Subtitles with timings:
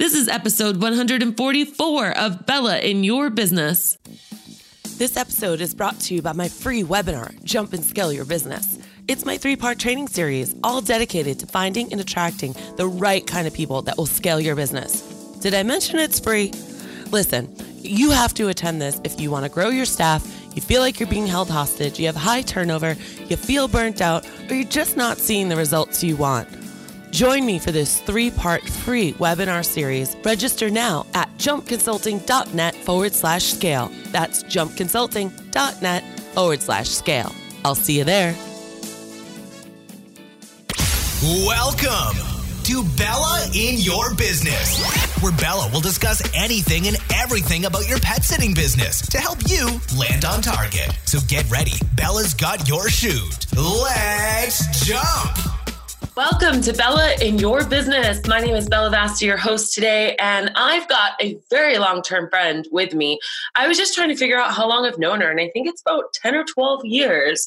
[0.00, 3.98] This is episode 144 of Bella in Your Business.
[4.96, 8.78] This episode is brought to you by my free webinar, Jump and Scale Your Business.
[9.08, 13.46] It's my three part training series, all dedicated to finding and attracting the right kind
[13.46, 15.02] of people that will scale your business.
[15.40, 16.50] Did I mention it's free?
[17.10, 20.80] Listen, you have to attend this if you want to grow your staff, you feel
[20.80, 22.96] like you're being held hostage, you have high turnover,
[23.28, 26.48] you feel burnt out, or you're just not seeing the results you want.
[27.10, 30.16] Join me for this three part free webinar series.
[30.24, 33.90] Register now at jumpconsulting.net forward slash scale.
[34.06, 37.34] That's jumpconsulting.net forward slash scale.
[37.64, 38.34] I'll see you there.
[41.22, 42.16] Welcome
[42.64, 44.82] to Bella in Your Business,
[45.20, 49.80] where Bella will discuss anything and everything about your pet sitting business to help you
[49.98, 50.96] land on target.
[51.04, 51.72] So get ready.
[51.94, 53.46] Bella's got your chute.
[53.54, 55.59] Let's jump.
[56.20, 58.26] Welcome to Bella in Your Business.
[58.26, 62.28] My name is Bella Vasta, your host today, and I've got a very long term
[62.28, 63.18] friend with me.
[63.54, 65.66] I was just trying to figure out how long I've known her, and I think
[65.66, 67.46] it's about 10 or 12 years.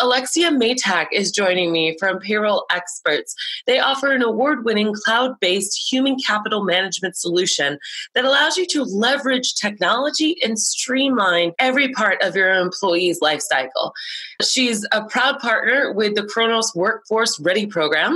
[0.00, 3.34] Alexia Maytak is joining me from Payroll Experts.
[3.66, 7.76] They offer an award winning cloud based human capital management solution
[8.14, 13.92] that allows you to leverage technology and streamline every part of your employee's life cycle.
[14.40, 18.11] She's a proud partner with the Kronos Workforce Ready program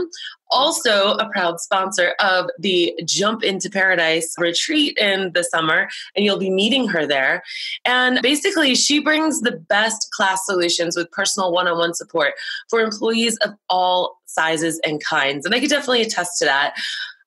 [0.50, 6.38] also a proud sponsor of the Jump into Paradise retreat in the summer, and you'll
[6.38, 7.42] be meeting her there.
[7.84, 12.34] And basically, she brings the best class solutions with personal one on one support
[12.68, 15.46] for employees of all sizes and kinds.
[15.46, 16.74] And I could definitely attest to that.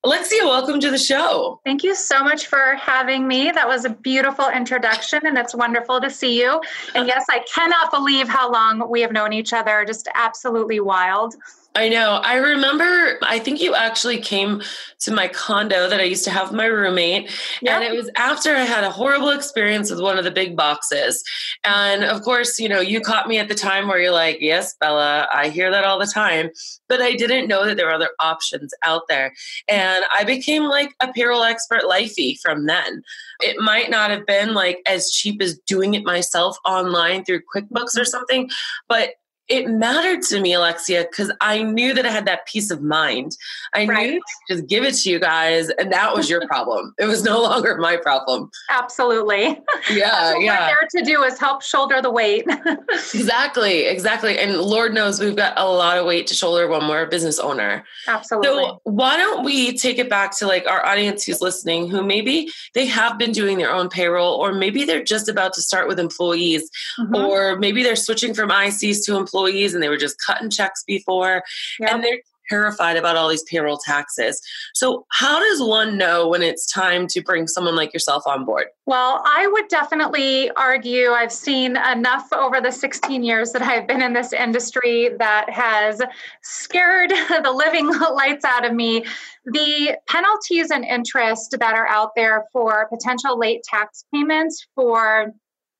[0.06, 1.60] Alexia, welcome to the show.
[1.66, 3.52] Thank you so much for having me.
[3.52, 6.62] That was a beautiful introduction, and it's wonderful to see you.
[6.96, 9.84] And yes, I cannot believe how long we have known each other.
[9.86, 11.36] Just absolutely wild.
[11.76, 12.20] I know.
[12.24, 14.62] I remember, I think you actually came
[15.02, 17.30] to my condo that I used to have my roommate.
[17.62, 17.74] Yep.
[17.74, 21.24] And it was after I had a horrible experience with one of the big boxes.
[21.64, 24.76] And of course, you know, you caught me at the time where you're like, yes,
[24.82, 26.50] Bella, I hear that all the time.
[26.90, 29.32] But I didn't know that there were other options out there.
[29.68, 33.04] And I became like a payroll expert lifey from then.
[33.42, 37.98] It might not have been like as cheap as doing it myself online through QuickBooks
[37.98, 38.50] or something,
[38.88, 39.12] but
[39.50, 43.36] it mattered to me, Alexia, because I knew that I had that peace of mind.
[43.74, 44.12] I right.
[44.12, 46.94] knew just give it to you guys, and that was your problem.
[47.00, 48.52] it was no longer my problem.
[48.70, 49.60] Absolutely.
[49.90, 50.68] Yeah, yeah.
[50.68, 52.46] There to do is help shoulder the weight.
[53.14, 54.38] exactly, exactly.
[54.38, 57.40] And Lord knows we've got a lot of weight to shoulder when we're a business
[57.40, 57.84] owner.
[58.08, 58.66] Absolutely.
[58.66, 62.52] So why don't we take it back to like our audience who's listening, who maybe
[62.76, 66.00] they have been doing their own payroll, or maybe they're just about to start with
[66.00, 67.16] employees, mm-hmm.
[67.16, 70.84] or maybe they're switching from ICs to employees employees and they were just cutting checks
[70.86, 71.44] before
[71.80, 71.94] yep.
[71.94, 72.20] and they're
[72.50, 74.42] terrified about all these payroll taxes.
[74.74, 78.66] So, how does one know when it's time to bring someone like yourself on board?
[78.88, 84.02] Well, I would definitely argue I've seen enough over the 16 years that I've been
[84.02, 86.02] in this industry that has
[86.42, 87.12] scared
[87.44, 89.06] the living lights out of me.
[89.46, 95.34] The penalties and interest that are out there for potential late tax payments for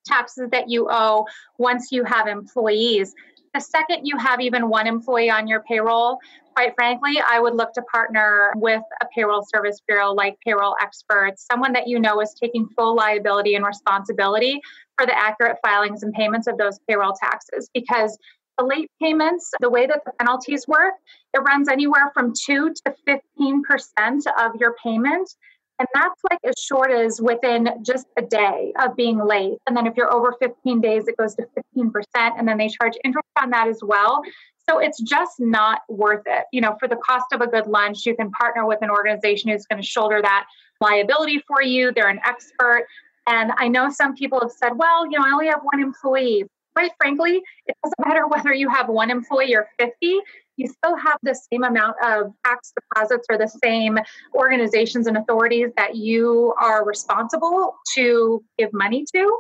[0.06, 1.26] taxes that you owe
[1.58, 3.14] once you have employees
[3.54, 6.20] the second you have even one employee on your payroll,
[6.56, 11.46] quite frankly, I would look to partner with a payroll service bureau like Payroll Experts,
[11.50, 14.60] someone that you know is taking full liability and responsibility
[14.98, 17.70] for the accurate filings and payments of those payroll taxes.
[17.74, 18.18] Because
[18.58, 20.96] the late payments, the way that the penalties work,
[21.34, 25.30] it runs anywhere from 2 to 15% of your payment.
[25.80, 29.58] And that's like as short as within just a day of being late.
[29.66, 31.48] And then if you're over 15 days, it goes to
[31.78, 31.94] 15%.
[32.16, 34.22] And then they charge interest on that as well.
[34.70, 36.46] So it's just not worth it.
[36.52, 39.50] You know, for the cost of a good lunch, you can partner with an organization
[39.50, 40.46] who's going to shoulder that
[40.82, 41.92] liability for you.
[41.94, 42.86] They're an expert.
[43.26, 46.44] And I know some people have said, well, you know, I only have one employee.
[46.80, 50.22] Quite frankly, it doesn't matter whether you have one employee or 50
[50.60, 53.98] you still have the same amount of tax deposits or the same
[54.36, 59.40] organizations and authorities that you are responsible to give money to.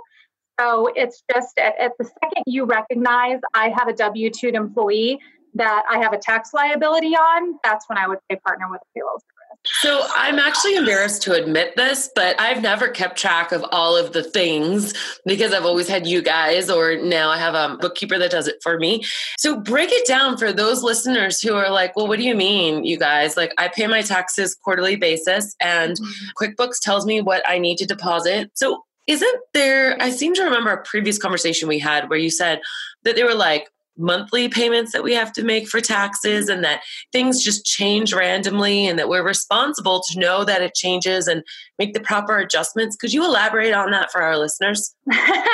[0.60, 5.20] So it's just at, at the second you recognize I have a W 2 employee
[5.56, 8.86] that I have a tax liability on, that's when I would say partner with a
[8.96, 9.22] payroll
[9.66, 14.14] so I'm actually embarrassed to admit this, but I've never kept track of all of
[14.14, 14.94] the things
[15.26, 18.56] because I've always had you guys, or now I have a bookkeeper that does it
[18.64, 19.04] for me.
[19.38, 22.86] So break it down for those listeners who are like, well, what do you mean,
[22.86, 23.36] you guys?
[23.36, 26.44] Like, I pay my taxes quarterly basis, and mm-hmm.
[26.44, 28.52] QuickBooks tells me what I need to deposit.
[28.56, 32.62] So isn't there, I seem to remember a previous conversation we had where you said
[33.04, 33.68] that they were like,
[34.00, 36.82] monthly payments that we have to make for taxes and that
[37.12, 41.44] things just change randomly and that we're responsible to know that it changes and
[41.78, 42.96] make the proper adjustments.
[42.96, 44.96] Could you elaborate on that for our listeners?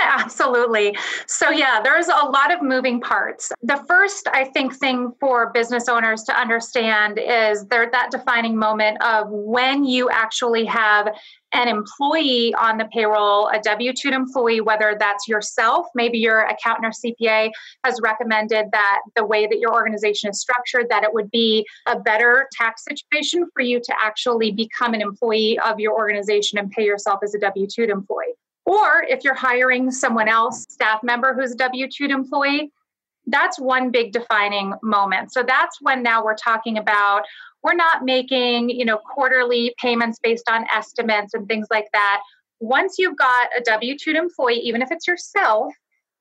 [0.07, 0.95] Absolutely.
[1.27, 3.51] So, yeah, there's a lot of moving parts.
[3.61, 9.01] The first, I think, thing for business owners to understand is there that defining moment
[9.03, 11.09] of when you actually have
[11.53, 16.85] an employee on the payroll, a W 2 employee, whether that's yourself, maybe your accountant
[16.85, 17.51] or CPA
[17.83, 21.97] has recommended that the way that your organization is structured, that it would be a
[21.97, 26.83] better tax situation for you to actually become an employee of your organization and pay
[26.83, 28.33] yourself as a W 2 employee.
[28.65, 32.71] Or if you're hiring someone else, staff member who's a W 2 employee,
[33.27, 35.31] that's one big defining moment.
[35.31, 37.23] So that's when now we're talking about
[37.65, 42.21] we're not making, you know, quarterly payments based on estimates and things like that.
[42.59, 45.73] Once you've got a W 2 employee, even if it's yourself,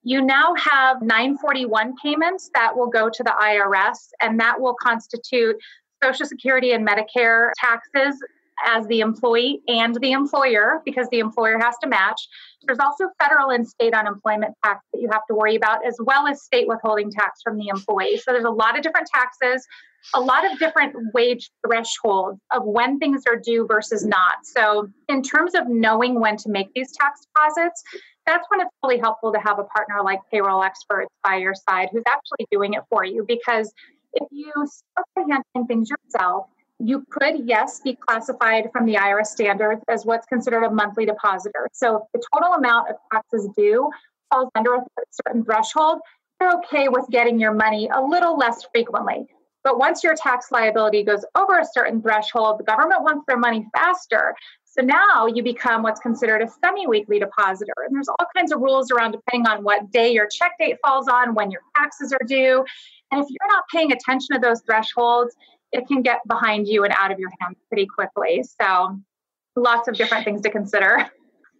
[0.02, 5.56] you now have 941 payments that will go to the IRS, and that will constitute
[6.02, 8.18] Social Security and Medicare taxes
[8.66, 12.26] as the employee and the employer because the employer has to match.
[12.66, 16.26] There's also federal and state unemployment tax that you have to worry about, as well
[16.26, 18.18] as state withholding tax from the employee.
[18.18, 19.66] So there's a lot of different taxes,
[20.14, 24.44] a lot of different wage thresholds of when things are due versus not.
[24.44, 27.82] So, in terms of knowing when to make these tax deposits,
[28.26, 31.88] that's when it's really helpful to have a partner like payroll experts by your side
[31.92, 33.72] who's actually doing it for you because
[34.14, 36.46] if you start handling things yourself
[36.78, 41.68] you could, yes, be classified from the IRS standards as what's considered a monthly depositor.
[41.72, 43.90] So if the total amount of taxes due
[44.32, 46.00] falls under a certain threshold,
[46.40, 49.26] you're okay with getting your money a little less frequently.
[49.62, 53.66] But once your tax liability goes over a certain threshold, the government wants their money
[53.74, 54.34] faster.
[54.64, 57.72] So now you become what's considered a semi weekly depositor.
[57.86, 61.08] And there's all kinds of rules around depending on what day your check date falls
[61.08, 62.64] on, when your taxes are due.
[63.10, 65.34] And if you're not paying attention to those thresholds,
[65.74, 68.44] it can get behind you and out of your hands pretty quickly.
[68.60, 68.98] So,
[69.56, 71.10] lots of different things to consider.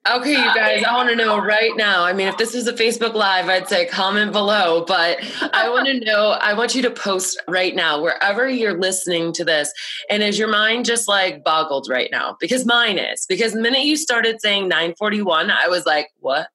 [0.06, 2.04] Okay, you guys, I want to know right now.
[2.04, 5.18] I mean, if this was a Facebook Live, I'd say comment below, but
[5.54, 9.46] I want to know, I want you to post right now, wherever you're listening to
[9.46, 9.72] this.
[10.10, 12.36] And is your mind just like boggled right now?
[12.38, 13.24] Because mine is.
[13.26, 16.48] Because the minute you started saying 941, I was like, what?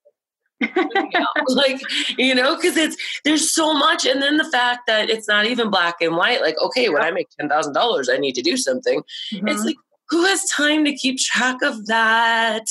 [1.47, 1.81] like
[2.17, 5.69] you know because it's there's so much and then the fact that it's not even
[5.69, 9.01] black and white like okay when i make $10000 i need to do something.
[9.33, 9.47] Mm-hmm.
[9.47, 9.77] it's like
[10.09, 12.65] who has time to keep track of that?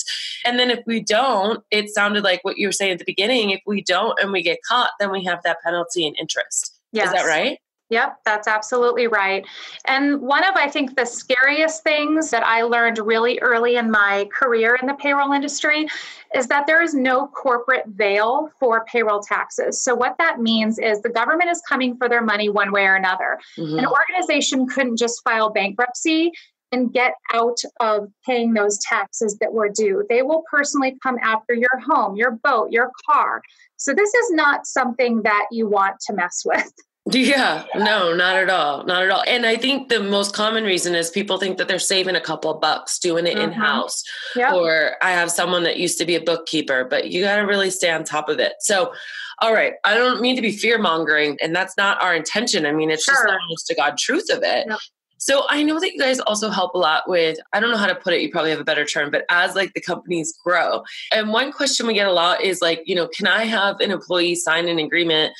[0.45, 3.51] And then if we don't it sounded like what you were saying at the beginning
[3.51, 6.75] if we don't and we get caught then we have that penalty and interest.
[6.93, 7.07] Yes.
[7.07, 7.59] is that right
[7.91, 9.47] Yep, that's absolutely right.
[9.87, 14.29] And one of, I think, the scariest things that I learned really early in my
[14.31, 15.87] career in the payroll industry
[16.35, 19.81] is that there is no corporate veil for payroll taxes.
[19.81, 22.97] So, what that means is the government is coming for their money one way or
[22.97, 23.39] another.
[23.57, 23.79] Mm-hmm.
[23.79, 26.33] An organization couldn't just file bankruptcy
[26.73, 30.05] and get out of paying those taxes that were due.
[30.11, 33.41] They will personally come after your home, your boat, your car.
[33.79, 36.71] So, this is not something that you want to mess with.
[37.11, 38.85] Yeah, no, not at all.
[38.85, 39.23] Not at all.
[39.27, 42.53] And I think the most common reason is people think that they're saving a couple
[42.55, 43.51] bucks doing it mm-hmm.
[43.51, 44.03] in house.
[44.37, 44.53] Yep.
[44.55, 47.71] Or I have someone that used to be a bookkeeper, but you got to really
[47.71, 48.55] stay on top of it.
[48.61, 48.93] So,
[49.41, 52.67] all right, I don't mean to be fear mongering, and that's not our intention.
[52.67, 53.15] I mean, it's sure.
[53.15, 54.67] just the honest to God truth of it.
[54.69, 54.79] Yep.
[55.21, 57.89] So I know that you guys also help a lot with, I don't know how
[57.89, 60.85] to put it, you probably have a better term, but as like the companies grow.
[61.13, 63.91] And one question we get a lot is like, you know, can I have an
[63.91, 65.35] employee sign an agreement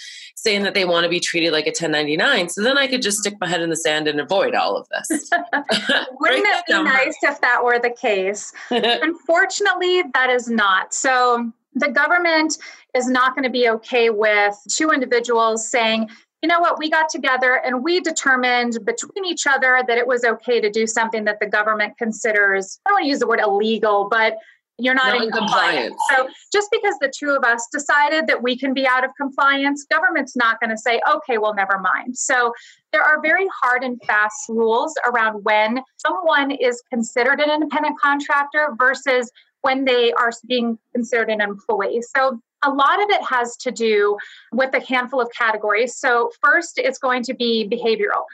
[0.49, 2.49] saying that they want to be treated like a 1099?
[2.49, 4.89] So then I could just stick my head in the sand and avoid all of
[4.89, 5.29] this.
[6.21, 8.51] Wouldn't it be nice if that were the case?
[8.71, 10.95] Unfortunately, that is not.
[10.95, 12.57] So the government
[12.95, 16.09] is not going to be okay with two individuals saying,
[16.41, 20.25] you know what, we got together and we determined between each other that it was
[20.25, 23.41] okay to do something that the government considers, I don't want to use the word
[23.41, 24.39] illegal, but
[24.79, 25.97] you're not, not in compliance.
[25.97, 26.01] compliance.
[26.11, 29.85] So just because the two of us decided that we can be out of compliance,
[29.91, 32.17] government's not going to say, okay, well, never mind.
[32.17, 32.53] So
[32.93, 38.75] there are very hard and fast rules around when someone is considered an independent contractor
[38.79, 39.31] versus
[39.63, 42.01] when they are being considered an employee.
[42.17, 44.17] So a lot of it has to do
[44.53, 45.97] with a handful of categories.
[45.97, 48.25] So, first, it's going to be behavioral.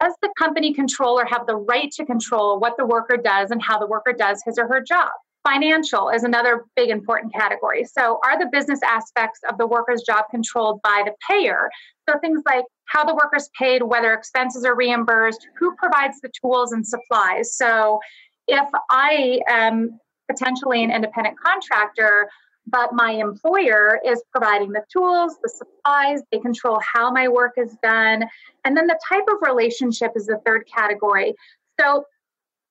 [0.00, 3.78] Does the company controller have the right to control what the worker does and how
[3.78, 5.10] the worker does his or her job?
[5.46, 7.84] Financial is another big important category.
[7.84, 11.70] So, are the business aspects of the worker's job controlled by the payer?
[12.08, 16.72] So, things like how the worker's paid, whether expenses are reimbursed, who provides the tools
[16.72, 17.54] and supplies.
[17.54, 18.00] So,
[18.48, 22.28] if I am potentially an independent contractor,
[22.66, 27.76] but my employer is providing the tools, the supplies, they control how my work is
[27.84, 28.24] done.
[28.64, 31.34] And then the type of relationship is the third category.
[31.78, 32.04] So,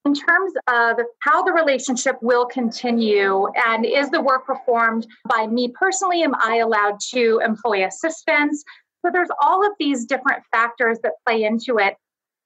[0.05, 5.69] in terms of how the relationship will continue and is the work performed by me
[5.69, 8.63] personally, am I allowed to employ assistants?
[9.03, 11.95] So, there's all of these different factors that play into it.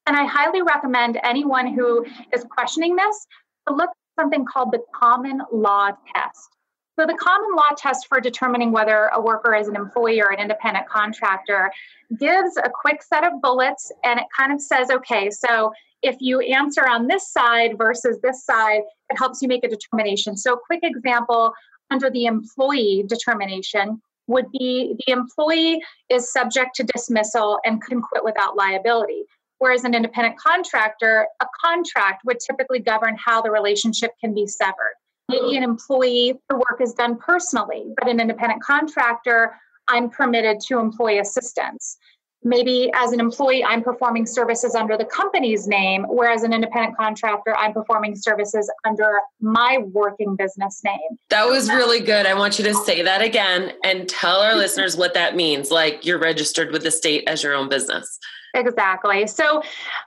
[0.08, 3.28] And I highly recommend anyone who is questioning this
[3.68, 6.50] to look at something called the common law test.
[6.98, 10.40] So, the common law test for determining whether a worker is an employee or an
[10.40, 11.72] independent contractor
[12.18, 15.72] gives a quick set of bullets and it kind of says, okay, so
[16.02, 20.38] if you answer on this side versus this side, it helps you make a determination.
[20.38, 21.54] So, a quick example
[21.92, 28.24] under the employee determination would be the employee is subject to dismissal and can quit
[28.24, 29.24] without liability.
[29.58, 34.96] Whereas an independent contractor, a contract would typically govern how the relationship can be severed.
[35.28, 39.56] Maybe an employee, the work is done personally, but an independent contractor,
[39.88, 41.98] I'm permitted to employ assistants.
[42.44, 47.56] Maybe as an employee, I'm performing services under the company's name, whereas an independent contractor,
[47.58, 51.20] I'm performing services under my working business name.
[51.30, 52.26] That was really good.
[52.26, 55.70] I want you to say that again and tell our listeners what that means.
[55.70, 58.20] Like you're registered with the state as your own business.
[58.56, 59.28] Exactly.
[59.28, 59.62] So,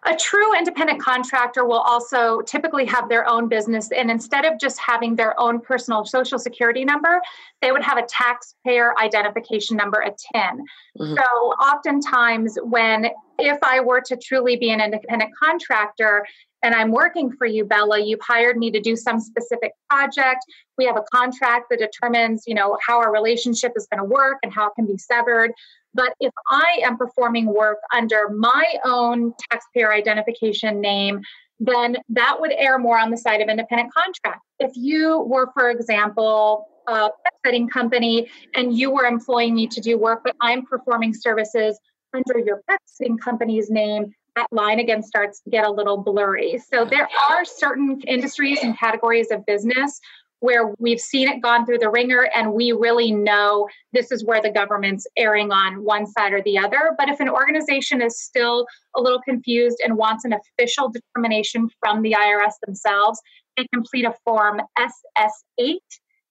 [0.05, 3.91] a true independent contractor will also typically have their own business.
[3.93, 7.21] And instead of just having their own personal social security number,
[7.61, 10.65] they would have a taxpayer identification number, a TIN.
[10.99, 11.15] Mm-hmm.
[11.15, 16.27] So, oftentimes, when if I were to truly be an independent contractor,
[16.63, 17.99] and I'm working for you, Bella.
[17.99, 20.45] You've hired me to do some specific project.
[20.79, 24.39] We have a contract that determines, you know, how our relationship is going to work
[24.43, 25.53] and how it can be severed.
[25.95, 31.21] But if I am performing work under my own taxpayer identification name,
[31.61, 34.41] then that would err more on the side of independent contract.
[34.59, 37.11] If you were, for example, a
[37.45, 41.79] pet company and you were employing me to do work, but I'm performing services
[42.15, 46.59] under your pet sitting company's name, that line again starts to get a little blurry.
[46.73, 50.01] So there are certain industries and categories of business
[50.43, 54.43] where we've seen it gone through the ringer and we really know this is where
[54.43, 56.91] the government's erring on one side or the other.
[56.99, 62.03] But if an organization is still a little confused and wants an official determination from
[62.03, 63.21] the IRS themselves,
[63.57, 65.79] they complete a form SS8.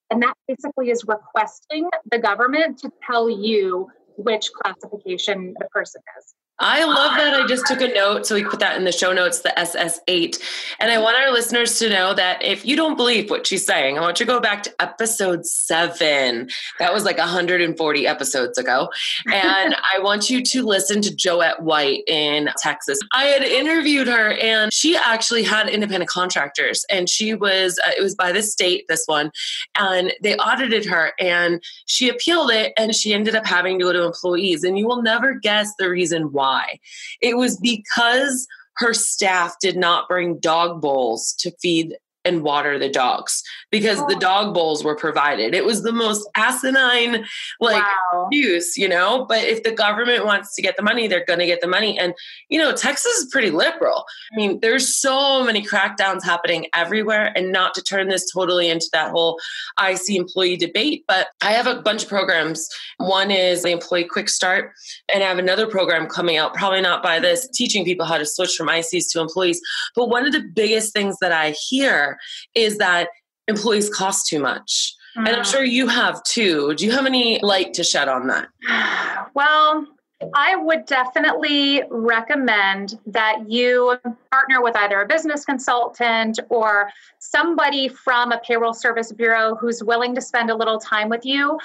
[0.10, 6.34] And that basically is requesting the government to tell you which classification the person is.
[6.64, 7.34] I love that.
[7.34, 10.40] I just took a note, so we put that in the show notes, the SS8.
[10.80, 13.98] And I want our listeners to know that if you don't believe what she's saying,
[13.98, 16.50] I want you to go back to episode seven.
[16.78, 18.90] That was like 140 episodes ago.
[19.26, 23.00] And I want you to listen to Joette White in Texas.
[23.12, 28.04] I had interviewed her, and she actually had independent contractors, and she was, uh, it
[28.04, 29.32] was by the state, this one,
[29.80, 33.94] and they audited her, and she appealed it, and she ended up having to go
[33.94, 34.64] to employees.
[34.64, 36.80] And you will never guess the reason why why.
[37.22, 42.90] It was because her staff did not bring dog bowls to feed and water the
[42.90, 44.08] dogs because oh.
[44.08, 45.54] the dog bowls were provided.
[45.54, 47.26] It was the most asinine
[47.60, 48.28] like wow.
[48.32, 49.26] use, you know.
[49.28, 51.98] But if the government wants to get the money, they're going to get the money.
[51.98, 52.14] And
[52.50, 54.06] you know, Texas is pretty liberal.
[54.32, 58.88] I mean, there's so many crackdowns happening everywhere, and not to turn this totally into
[58.94, 59.40] that whole
[59.82, 62.68] IC employee debate, but I have a bunch of programs.
[62.98, 64.74] One is the Employee Quick Start,
[65.14, 68.26] and I have another program coming out, probably not by this, teaching people how to
[68.26, 69.62] switch from ICs to employees.
[69.96, 72.11] But one of the biggest things that I hear
[72.56, 73.10] is that
[73.48, 74.94] employees cost too much.
[75.18, 75.28] Mm.
[75.28, 75.52] And I'm mm.
[75.52, 76.74] sure you have too.
[76.76, 78.48] Do you have any light to shed on that?
[79.34, 79.88] Well,
[80.36, 83.98] I would definitely recommend that you
[84.32, 86.90] partner with either a business consultant or
[87.20, 91.58] somebody from a payroll service bureau who's willing to spend a little time with you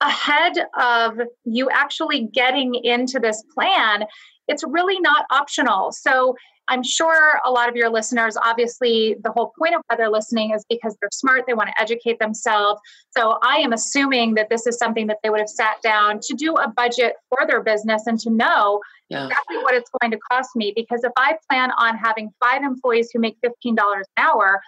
[0.00, 4.04] ahead of you actually getting into this plan.
[4.48, 5.92] It's really not optional.
[5.92, 6.36] So
[6.70, 10.52] I'm sure a lot of your listeners, obviously, the whole point of why they're listening
[10.52, 12.80] is because they're smart, they want to educate themselves.
[13.10, 16.34] So I am assuming that this is something that they would have sat down to
[16.34, 19.26] do a budget for their business and to know yeah.
[19.26, 20.72] exactly what it's going to cost me.
[20.74, 24.60] Because if I plan on having five employees who make $15 an hour,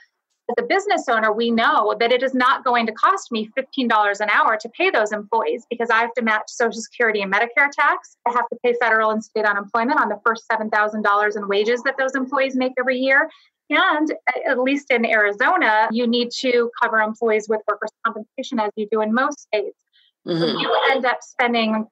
[0.51, 4.21] as a business owner, we know that it is not going to cost me $15
[4.21, 7.71] an hour to pay those employees because I have to match Social Security and Medicare
[7.73, 8.17] tax.
[8.27, 11.97] I have to pay federal and state unemployment on the first $7,000 in wages that
[11.97, 13.31] those employees make every year.
[13.71, 14.13] And
[14.49, 19.01] at least in Arizona, you need to cover employees with workers' compensation as you do
[19.01, 19.79] in most states.
[20.27, 20.41] Mm-hmm.
[20.41, 21.87] So you end up spending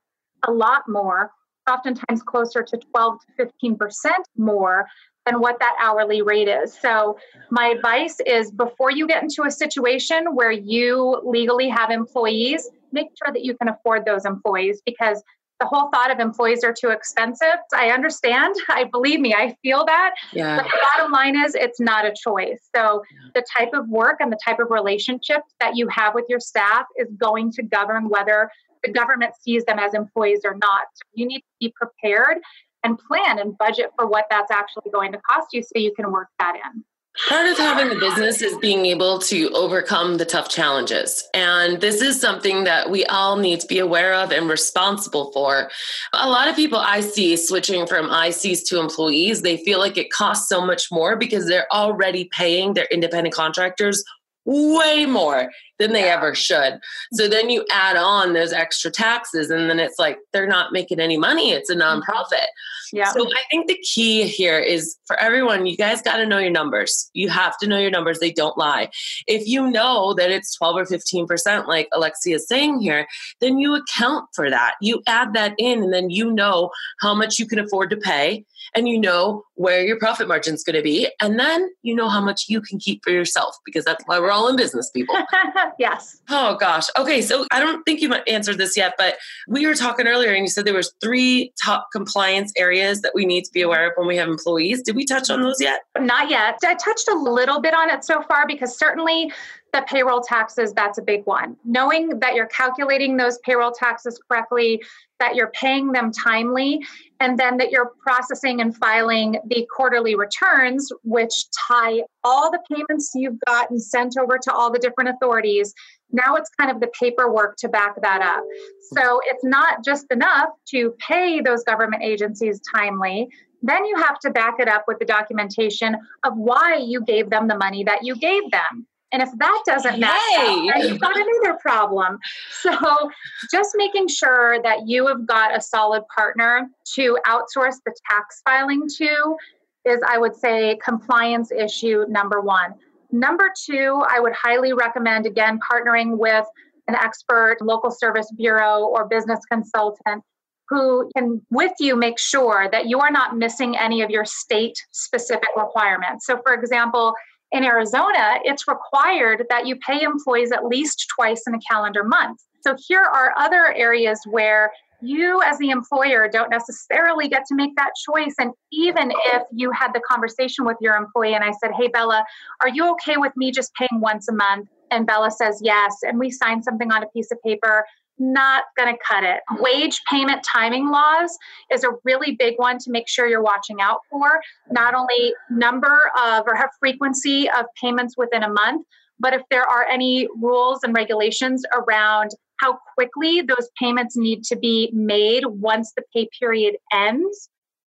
[0.46, 1.30] a lot more,
[1.70, 4.86] oftentimes closer to 12 to 15% more
[5.30, 6.76] and what that hourly rate is.
[6.76, 7.18] So,
[7.50, 13.08] my advice is before you get into a situation where you legally have employees, make
[13.22, 15.22] sure that you can afford those employees because
[15.60, 17.58] the whole thought of employees are too expensive.
[17.74, 18.54] I understand.
[18.68, 20.14] I believe me, I feel that.
[20.32, 20.56] Yeah.
[20.56, 22.68] But the bottom line is it's not a choice.
[22.74, 23.02] So
[23.34, 26.86] the type of work and the type of relationship that you have with your staff
[26.96, 28.50] is going to govern whether
[28.82, 30.84] the government sees them as employees or not.
[30.94, 32.38] So you need to be prepared
[32.84, 36.10] and plan and budget for what that's actually going to cost you so you can
[36.10, 36.84] work that in.
[37.28, 41.28] Part of having a business is being able to overcome the tough challenges.
[41.34, 45.70] And this is something that we all need to be aware of and responsible for.
[46.12, 50.12] A lot of people I see switching from ICs to employees, they feel like it
[50.12, 54.04] costs so much more because they're already paying their independent contractors
[54.44, 56.78] way more than they ever should.
[57.14, 61.00] So then you add on those extra taxes, and then it's like they're not making
[61.00, 61.50] any money.
[61.50, 62.00] It's a mm-hmm.
[62.00, 62.46] nonprofit.
[62.92, 63.12] Yeah.
[63.12, 66.50] So I think the key here is for everyone, you guys got to know your
[66.50, 67.10] numbers.
[67.14, 68.18] You have to know your numbers.
[68.18, 68.90] They don't lie.
[69.26, 73.06] If you know that it's 12 or 15%, like Alexia is saying here,
[73.40, 74.74] then you account for that.
[74.80, 76.70] You add that in, and then you know
[77.00, 78.44] how much you can afford to pay
[78.74, 82.08] and you know where your profit margin is going to be and then you know
[82.08, 85.16] how much you can keep for yourself because that's why we're all in business people
[85.78, 86.20] yes.
[86.28, 86.86] Oh gosh.
[86.98, 89.16] Okay so i don't think you answered this yet but
[89.48, 93.24] we were talking earlier and you said there was three top compliance areas that we
[93.24, 94.82] need to be aware of when we have employees.
[94.82, 95.80] Did we touch on those yet?
[95.98, 96.58] Not yet.
[96.64, 99.32] I touched a little bit on it so far because certainly
[99.72, 101.56] the payroll taxes, that's a big one.
[101.64, 104.82] Knowing that you're calculating those payroll taxes correctly,
[105.18, 106.84] that you're paying them timely,
[107.20, 113.12] and then that you're processing and filing the quarterly returns, which tie all the payments
[113.14, 115.74] you've gotten sent over to all the different authorities.
[116.10, 118.44] Now it's kind of the paperwork to back that up.
[118.92, 123.28] So it's not just enough to pay those government agencies timely.
[123.62, 127.46] Then you have to back it up with the documentation of why you gave them
[127.46, 128.86] the money that you gave them.
[129.12, 132.18] And if that doesn't match, then you've got another problem.
[132.60, 133.10] So
[133.50, 138.86] just making sure that you have got a solid partner to outsource the tax filing
[138.98, 139.36] to
[139.84, 142.74] is, I would say, compliance issue number one.
[143.10, 146.46] Number two, I would highly recommend, again, partnering with
[146.86, 150.22] an expert, local service bureau, or business consultant
[150.68, 154.78] who can, with you, make sure that you are not missing any of your state
[154.92, 156.26] specific requirements.
[156.26, 157.12] So, for example,
[157.52, 162.40] in Arizona, it's required that you pay employees at least twice in a calendar month.
[162.60, 164.70] So here are other areas where
[165.02, 168.34] you, as the employer, don't necessarily get to make that choice.
[168.38, 172.24] And even if you had the conversation with your employee and I said, Hey, Bella,
[172.60, 174.68] are you okay with me just paying once a month?
[174.90, 175.94] And Bella says yes.
[176.02, 177.86] And we sign something on a piece of paper
[178.20, 179.40] not going to cut it.
[179.58, 181.36] Wage payment timing laws
[181.72, 184.40] is a really big one to make sure you're watching out for.
[184.70, 188.86] Not only number of or have frequency of payments within a month,
[189.18, 192.30] but if there are any rules and regulations around
[192.60, 197.48] how quickly those payments need to be made once the pay period ends.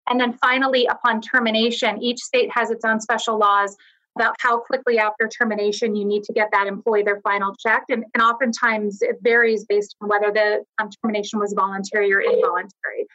[0.08, 3.76] And then finally, upon termination, each state has its own special laws
[4.20, 7.84] about how quickly after termination you need to get that employee their final check.
[7.88, 13.06] And, and oftentimes it varies based on whether the um, termination was voluntary or involuntary.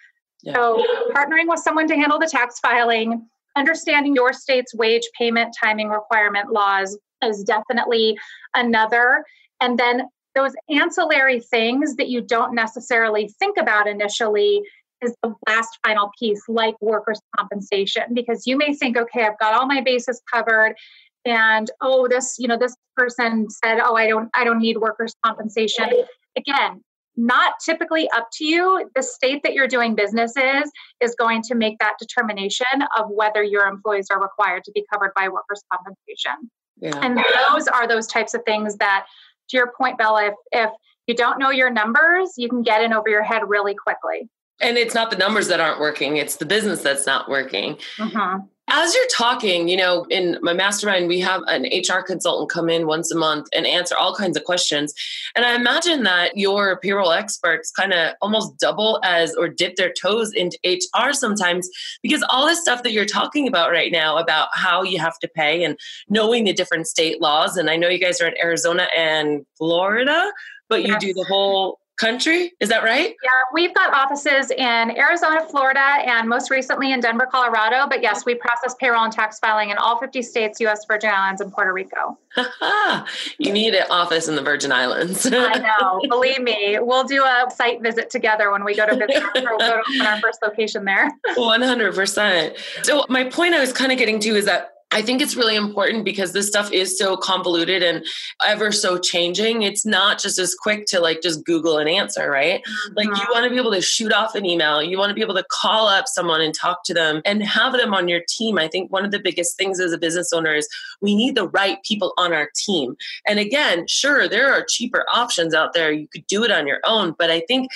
[0.42, 0.54] Yeah.
[0.56, 5.90] So, partnering with someone to handle the tax filing, understanding your state's wage payment timing
[5.90, 8.18] requirement laws is definitely
[8.54, 9.24] another.
[9.62, 14.62] And then those ancillary things that you don't necessarily think about initially
[15.06, 19.54] is the last final piece, like workers' compensation, because you may think, okay, I've got
[19.54, 20.76] all my bases covered,
[21.24, 25.16] and oh, this, you know, this person said, oh, I don't, I don't need workers'
[25.26, 25.90] compensation.
[26.38, 26.84] Again,
[27.18, 28.90] not typically up to you.
[28.94, 33.42] The state that you're doing business is is going to make that determination of whether
[33.42, 36.52] your employees are required to be covered by workers' compensation.
[36.78, 37.00] Yeah.
[37.02, 37.18] And
[37.50, 39.06] those are those types of things that,
[39.50, 40.70] to your point, Bella, if, if
[41.08, 44.28] you don't know your numbers, you can get in over your head really quickly.
[44.62, 47.78] And it's not the numbers that aren't working, it's the business that's not working.
[47.98, 48.46] Mm-hmm.
[48.68, 52.88] As you're talking, you know, in my mastermind, we have an HR consultant come in
[52.88, 54.92] once a month and answer all kinds of questions.
[55.36, 59.94] And I imagine that your payroll experts kind of almost double as or dip their
[59.94, 61.70] toes into HR sometimes
[62.02, 65.28] because all this stuff that you're talking about right now about how you have to
[65.28, 65.78] pay and
[66.10, 67.58] knowing the different state laws.
[67.58, 70.32] And I know you guys are in Arizona and Florida,
[70.70, 71.02] but you yes.
[71.02, 72.54] do the whole country.
[72.60, 73.16] Is that right?
[73.24, 77.88] Yeah, we've got offices in Arizona, Florida, and most recently in Denver, Colorado.
[77.88, 80.86] But yes, we process payroll and tax filing in all 50 states, U.S.
[80.86, 82.18] Virgin Islands, and Puerto Rico.
[83.38, 85.26] you need an office in the Virgin Islands.
[85.32, 86.02] I know.
[86.10, 89.24] Believe me, we'll do a site visit together when we go to visit.
[89.36, 91.10] we'll go to our first location there.
[91.38, 92.58] 100%.
[92.84, 95.58] So, my point I was kind of getting to is that I think it's really
[95.58, 98.06] important because this stuff is so convoluted and
[98.46, 99.64] ever so changing.
[99.64, 102.62] It's not just as quick to like just Google an answer, right?
[102.62, 102.94] Mm-hmm.
[102.96, 103.32] Like you mm-hmm.
[103.34, 105.44] want to be able to shoot off an email, you want to be able to
[105.52, 108.58] call up someone and talk to them and have them on your team.
[108.58, 110.70] I think one of the biggest things as a business owner is
[111.02, 112.96] we need the right people on our team.
[113.28, 115.92] And again, sure, there are cheaper options out there.
[115.92, 117.70] You could do it on your own, but I think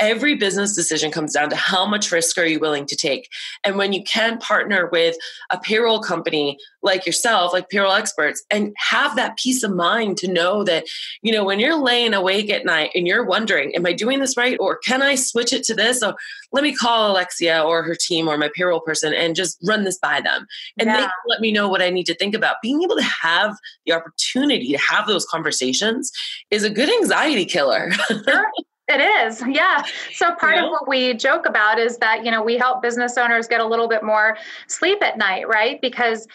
[0.00, 3.28] every business decision comes down to how much risk are you willing to take.
[3.64, 5.16] And when you can partner with
[5.50, 10.30] a payroll company like yourself like payroll experts and have that peace of mind to
[10.30, 10.86] know that
[11.22, 14.36] you know when you're laying awake at night and you're wondering am i doing this
[14.36, 14.56] right?
[14.60, 16.02] Or can i switch it to this?
[16.02, 16.14] Or
[16.52, 19.98] let me call alexia or her team or my payroll person and just run this
[19.98, 20.46] by them.
[20.78, 21.00] And yeah.
[21.00, 22.56] they let me know what i need to think about.
[22.62, 23.56] Being able to have
[23.86, 26.12] the opportunity to have those conversations
[26.50, 27.90] is a good anxiety killer.
[27.92, 28.46] Sure.
[28.88, 29.82] It is, yeah.
[30.14, 33.46] So part of what we joke about is that, you know, we help business owners
[33.46, 35.78] get a little bit more sleep at night, right?
[35.80, 36.26] Because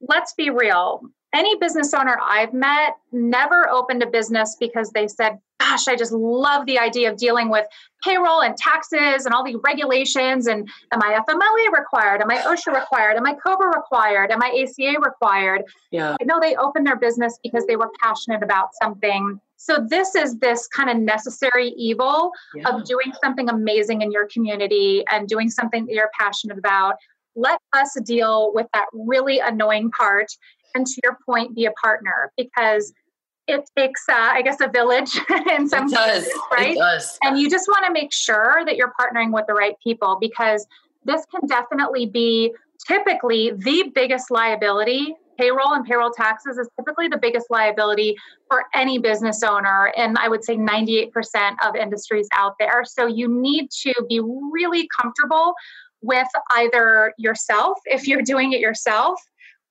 [0.00, 1.02] let's be real,
[1.34, 6.12] any business owner I've met never opened a business because they said, gosh, I just
[6.12, 7.66] love the idea of dealing with
[8.02, 10.46] payroll and taxes and all the regulations.
[10.46, 12.22] And am I FMLA required?
[12.22, 13.16] Am I OSHA required?
[13.16, 14.32] Am I COBRA required?
[14.32, 15.62] Am I ACA required?
[15.90, 16.16] Yeah.
[16.20, 20.38] I know they opened their business because they were passionate about something so this is
[20.38, 22.66] this kind of necessary evil yeah.
[22.70, 26.94] of doing something amazing in your community and doing something that you're passionate about.
[27.36, 30.32] Let us deal with that really annoying part
[30.74, 32.94] and to your point be a partner because
[33.50, 35.18] it takes uh, i guess a village
[35.52, 36.24] in some it does.
[36.24, 37.18] cases right it does.
[37.22, 40.66] and you just want to make sure that you're partnering with the right people because
[41.04, 42.52] this can definitely be
[42.86, 48.14] typically the biggest liability payroll and payroll taxes is typically the biggest liability
[48.48, 49.90] for any business owner.
[49.96, 51.10] And I would say 98%
[51.64, 52.84] of industries out there.
[52.84, 55.54] So you need to be really comfortable
[56.02, 59.20] with either yourself, if you're doing it yourself,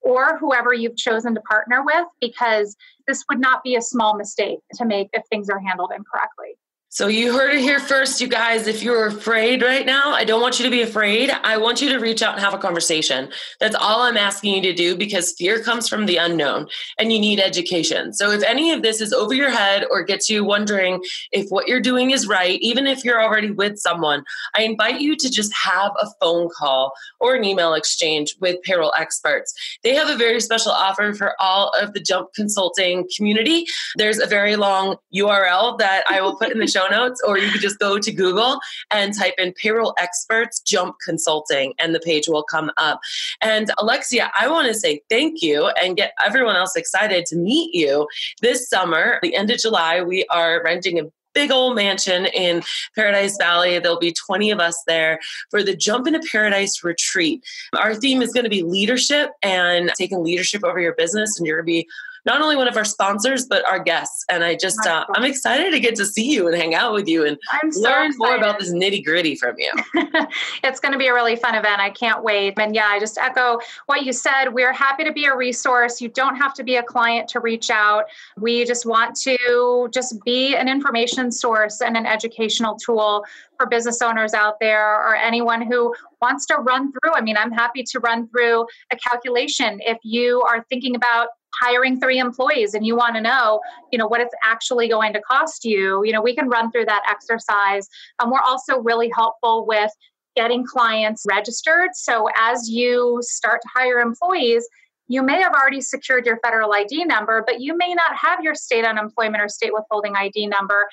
[0.02, 2.76] or whoever you've chosen to partner with, because
[3.08, 6.58] this would not be a small mistake to make if things are handled incorrectly.
[6.91, 8.65] So you heard it here first, you guys.
[8.65, 11.30] If you're afraid right now, I don't want you to be afraid.
[11.30, 13.30] I want you to reach out and have a conversation.
[13.60, 17.19] That's all I'm asking you to do because fear comes from the unknown and you
[17.19, 18.12] need education.
[18.12, 21.67] So if any of this is over your head or gets you wondering if what
[21.67, 24.23] you're doing is right, even if you're already with someone,
[24.56, 28.93] I invite you to just have a phone call or an email exchange with payroll
[28.97, 29.54] experts.
[29.84, 33.67] They have a very special offer for all of the jump consulting community.
[33.95, 37.38] There's a very long URL that I will put in the show show notes, or
[37.38, 38.60] you could just go to Google
[38.92, 43.00] and type in payroll experts jump consulting, and the page will come up.
[43.42, 47.74] And Alexia, I want to say thank you and get everyone else excited to meet
[47.74, 48.08] you
[48.42, 49.20] this summer.
[49.22, 51.04] The end of July, we are renting a
[51.36, 52.63] big old mansion in
[52.96, 53.78] Paradise Valley.
[53.80, 55.20] There'll be 20 of us there
[55.52, 57.44] for the Jump into Paradise retreat.
[57.78, 61.38] Our theme is going to be leadership and taking leadership over your business.
[61.38, 61.88] And you're going to be
[62.26, 64.26] not only one of our sponsors but our guests.
[64.30, 67.08] And i just uh, i'm excited to get to see you and hang out with
[67.08, 67.38] you and
[67.72, 68.18] so learn excited.
[68.18, 69.72] more about this nitty gritty from you.
[70.64, 71.80] It's going to be a really fun event.
[71.80, 72.54] I can't wait.
[72.60, 74.50] And yeah i just echo what you said.
[74.50, 76.02] We're happy to be a resource.
[76.02, 78.06] You don't have to be a client to reach out.
[78.38, 83.26] We just want to just be an information source and an educational tool
[83.60, 87.52] for business owners out there or anyone who wants to run through i mean i'm
[87.52, 89.80] happy to run through a calculation.
[89.86, 91.30] If you are thinking about
[91.62, 93.60] hiring three employees and you want to know
[93.91, 96.86] you know what it's actually going to cost you you know we can run through
[96.86, 97.88] that exercise.
[98.19, 99.91] Um, we're also really helpful with
[100.36, 101.89] getting clients registered.
[101.93, 104.67] So as you start to hire employees
[105.12, 108.56] you may have already secured your federal id number but you may not have your
[108.56, 110.88] state unemployment or state withholding id number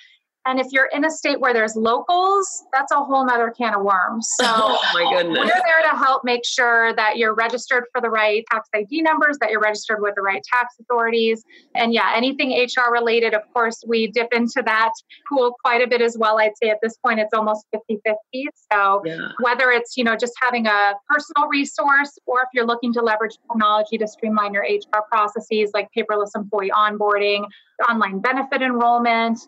[0.47, 3.83] and if you're in a state where there's locals, that's a whole nother can of
[3.83, 4.29] worms.
[4.41, 5.39] So oh my goodness.
[5.39, 9.39] we're there to help make sure that you're registered for the right tax ID numbers,
[9.41, 11.45] that you're registered with the right tax authorities.
[11.75, 14.93] And yeah, anything HR related, of course, we dip into that
[15.29, 16.39] pool quite a bit as well.
[16.39, 18.49] I'd say at this point it's almost 50 50.
[18.73, 19.29] So yeah.
[19.41, 23.37] whether it's, you know, just having a personal resource or if you're looking to leverage
[23.51, 27.45] technology to streamline your HR processes like paperless employee onboarding,
[27.89, 29.41] online benefit enrollment,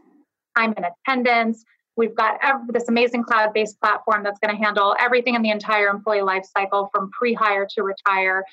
[0.58, 1.64] time and attendance.
[1.96, 5.50] We've got every, this amazing cloud based platform that's going to handle everything in the
[5.50, 8.44] entire employee life cycle from pre hire to retire.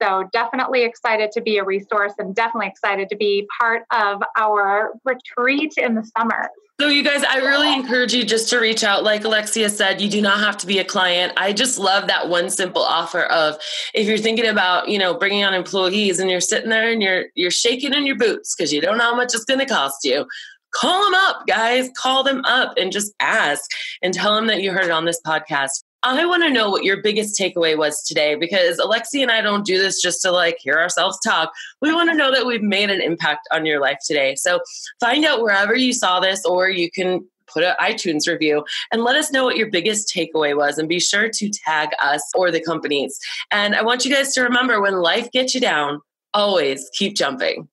[0.00, 4.92] So definitely excited to be a resource and definitely excited to be part of our
[5.04, 6.50] retreat in the summer.
[6.80, 9.04] So, you guys, I really encourage you just to reach out.
[9.04, 11.32] Like Alexia said, you do not have to be a client.
[11.36, 13.56] I just love that one simple offer of
[13.94, 17.26] if you're thinking about, you know, bringing on employees and you're sitting there and you're
[17.36, 20.02] you're shaking in your boots because you don't know how much it's going to cost
[20.02, 20.26] you.
[20.74, 21.90] Call them up, guys.
[21.96, 23.70] Call them up and just ask
[24.02, 25.82] and tell them that you heard it on this podcast.
[26.04, 29.64] I want to know what your biggest takeaway was today because Alexi and I don't
[29.64, 31.52] do this just to like hear ourselves talk.
[31.80, 34.34] We want to know that we've made an impact on your life today.
[34.34, 34.58] So
[34.98, 39.14] find out wherever you saw this, or you can put an iTunes review and let
[39.14, 40.76] us know what your biggest takeaway was.
[40.76, 43.18] And be sure to tag us or the companies.
[43.52, 46.00] And I want you guys to remember when life gets you down,
[46.34, 47.68] always keep jumping.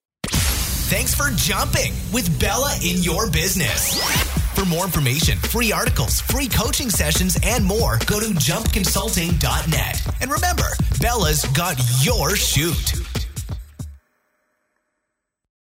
[0.90, 4.02] Thanks for jumping with Bella in your business.
[4.56, 10.02] For more information, free articles, free coaching sessions, and more, go to jumpconsulting.net.
[10.20, 10.66] And remember,
[11.00, 13.19] Bella's got your chute.